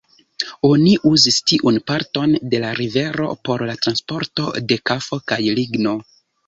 Oni 0.69 0.93
uzis 1.09 1.37
tiun 1.51 1.77
parton 1.91 2.33
de 2.55 2.63
la 2.65 2.73
rivero 2.81 3.31
por 3.49 3.67
la 3.73 3.79
transporto 3.85 4.51
de 4.73 4.81
kafo 4.93 5.25
kaj 5.33 5.43
ligno. 5.63 5.99